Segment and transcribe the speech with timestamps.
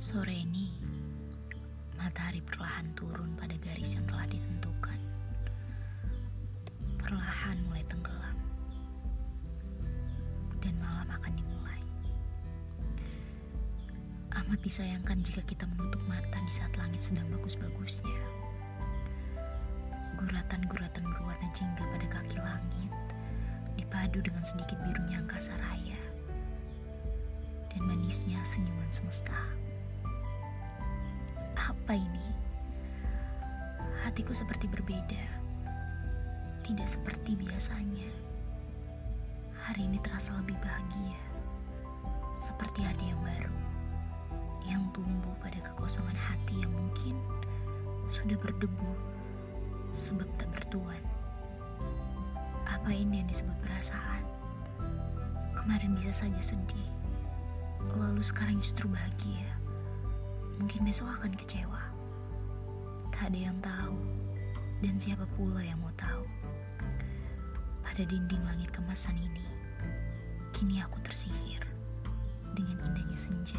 [0.00, 0.72] Sore ini,
[2.00, 4.96] matahari perlahan turun pada garis yang telah ditentukan.
[6.96, 8.40] Perlahan mulai tenggelam,
[10.64, 11.84] dan malam akan dimulai.
[14.40, 18.24] Amat disayangkan jika kita menutup mata di saat langit sedang bagus-bagusnya.
[20.16, 22.79] Guratan-guratan berwarna jingga pada kaki langit
[24.00, 26.00] dipadu dengan sedikit birunya angkasa raya
[27.68, 29.36] dan manisnya senyuman semesta.
[31.52, 32.28] Apa ini?
[34.00, 35.20] Hatiku seperti berbeda.
[36.64, 38.08] Tidak seperti biasanya.
[39.68, 41.20] Hari ini terasa lebih bahagia.
[42.40, 43.56] Seperti ada yang baru.
[44.64, 47.20] Yang tumbuh pada kekosongan hati yang mungkin
[48.08, 48.96] sudah berdebu
[49.92, 50.99] sebab tak bertuan.
[52.90, 54.26] Apa ini yang disebut perasaan?
[55.54, 56.90] Kemarin bisa saja sedih.
[57.94, 59.46] Lalu sekarang justru bahagia
[60.58, 61.86] mungkin besok akan kecewa.
[63.14, 63.94] Tak ada yang tahu,
[64.82, 66.26] dan siapa pula yang mau tahu.
[67.86, 69.46] Pada dinding langit kemasan ini,
[70.50, 71.62] kini aku tersihir
[72.58, 73.49] dengan indahnya senja